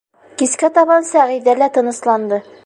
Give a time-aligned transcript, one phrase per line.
[0.41, 2.43] Кискә табан Сәғиҙә лә тынысланды.